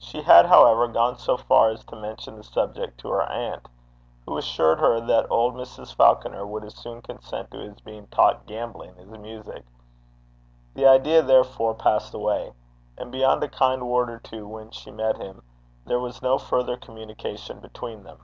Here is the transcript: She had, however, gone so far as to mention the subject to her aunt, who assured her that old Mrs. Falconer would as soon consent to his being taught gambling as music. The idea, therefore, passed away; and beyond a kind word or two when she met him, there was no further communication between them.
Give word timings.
She 0.00 0.22
had, 0.22 0.46
however, 0.46 0.88
gone 0.88 1.16
so 1.16 1.36
far 1.36 1.68
as 1.70 1.84
to 1.84 1.94
mention 1.94 2.34
the 2.34 2.42
subject 2.42 2.98
to 2.98 3.08
her 3.10 3.22
aunt, 3.22 3.68
who 4.26 4.36
assured 4.36 4.80
her 4.80 5.00
that 5.00 5.30
old 5.30 5.54
Mrs. 5.54 5.94
Falconer 5.94 6.44
would 6.44 6.64
as 6.64 6.74
soon 6.74 7.00
consent 7.02 7.52
to 7.52 7.58
his 7.58 7.80
being 7.80 8.08
taught 8.08 8.46
gambling 8.46 8.98
as 8.98 9.06
music. 9.06 9.64
The 10.74 10.88
idea, 10.88 11.22
therefore, 11.22 11.74
passed 11.74 12.14
away; 12.14 12.52
and 12.98 13.12
beyond 13.12 13.44
a 13.44 13.48
kind 13.48 13.88
word 13.88 14.10
or 14.10 14.18
two 14.18 14.44
when 14.48 14.70
she 14.72 14.90
met 14.90 15.18
him, 15.18 15.40
there 15.86 16.00
was 16.00 16.20
no 16.20 16.36
further 16.36 16.76
communication 16.76 17.60
between 17.60 18.02
them. 18.02 18.18